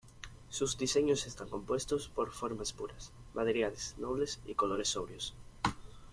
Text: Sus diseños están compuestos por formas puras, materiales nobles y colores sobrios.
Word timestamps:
Sus 0.49 0.79
diseños 0.79 1.27
están 1.27 1.47
compuestos 1.47 2.07
por 2.09 2.31
formas 2.31 2.73
puras, 2.73 3.11
materiales 3.35 3.93
nobles 3.99 4.39
y 4.47 4.55
colores 4.55 4.87
sobrios. 4.87 5.35